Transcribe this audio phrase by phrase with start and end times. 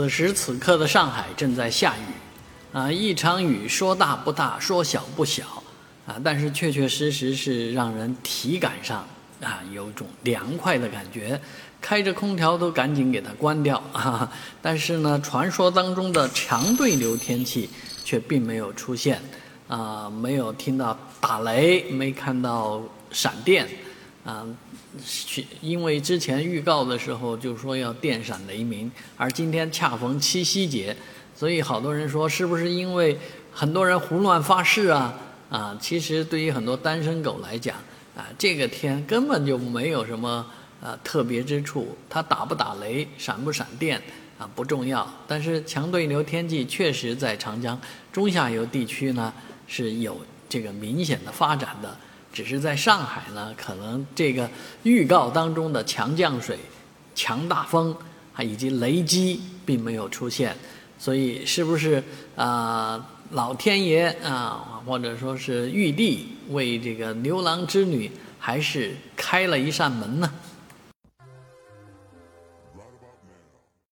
[0.00, 5.44] 此时此刻的上海正在下雨，啊，一场雨说大不大，说小不小，
[6.06, 9.06] 啊，但是确确实实是让人体感上
[9.42, 11.38] 啊有种凉快的感觉，
[11.82, 14.32] 开着空调都赶紧给它关掉啊。
[14.62, 17.68] 但是呢，传说当中的强对流天气
[18.02, 19.20] 却并没有出现，
[19.68, 22.80] 啊，没有听到打雷，没看到
[23.10, 23.68] 闪电，
[24.24, 24.46] 啊。
[25.04, 30.96] 去，因为之前预告的时候就说要电闪雷鸣，而今天恰逢七夕节，
[31.34, 33.16] 所以好多人说是不是因为
[33.52, 35.14] 很多人胡乱发誓啊？
[35.48, 37.76] 啊，其实对于很多单身狗来讲，
[38.16, 40.44] 啊，这个天根本就没有什么
[40.82, 44.00] 啊特别之处，它打不打雷、闪不闪电
[44.38, 47.80] 啊不重要，但是强对流天气确实在长江
[48.12, 49.32] 中下游地区呢
[49.66, 51.96] 是有这个明显的发展的。
[52.32, 54.48] 只是在上海呢，可能这个
[54.84, 56.58] 预告当中的强降水、
[57.14, 57.94] 强大风，
[58.34, 60.56] 啊以及雷击并没有出现，
[60.98, 62.02] 所以是不是
[62.36, 70.32] 啊老天爷啊，或者说是玉帝为这个牛郎织女还是开了一扇门呢？